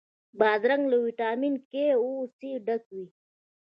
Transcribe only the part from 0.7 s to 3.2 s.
له ویټامین K او C ډک وي.